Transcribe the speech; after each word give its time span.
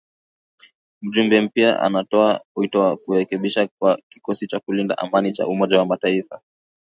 Mjumbe 1.01 1.41
mpya 1.41 1.79
anatoa 1.81 2.41
wito 2.55 2.79
wa 2.79 2.97
kurekebishwa 2.97 3.67
kwa 3.79 3.99
kikosi 4.09 4.47
cha 4.47 4.59
kulinda 4.59 4.97
amani 4.97 5.31
cha 5.31 5.47
umoja 5.47 5.79
wa 5.79 5.85
mataifa 5.85 6.41